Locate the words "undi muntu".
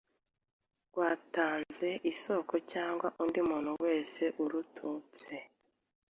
3.23-3.71